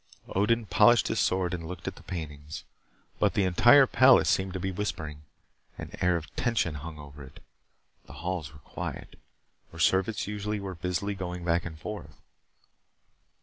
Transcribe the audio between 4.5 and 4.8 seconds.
to be